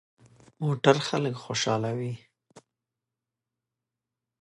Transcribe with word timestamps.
موټر 0.63 0.95
خلک 1.07 1.35
خوشحالوي. 1.43 2.13